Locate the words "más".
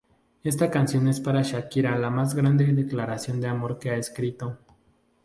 2.09-2.33